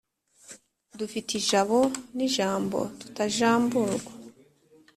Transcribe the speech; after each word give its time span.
dufite 0.99 1.29
ijabo 1.41 1.79
n’ijambo 2.15 2.79
tutajamburwa 2.99 4.11